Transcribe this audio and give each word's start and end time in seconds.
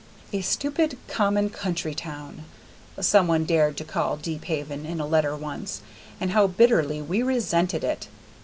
"A 0.33 0.41
stupid, 0.41 0.97
common 1.07 1.51
country 1.51 1.93
town" 1.93 2.45
some 2.99 3.27
one 3.27 3.45
dared 3.45 3.77
to 3.77 3.83
call 3.83 4.17
Deephaven 4.17 4.83
in 4.83 4.99
a 4.99 5.05
letter 5.05 5.35
once, 5.35 5.83
and 6.19 6.31
how 6.31 6.47
bitterly 6.47 7.03
we 7.03 7.21
resented 7.21 7.83
it! 7.83 8.07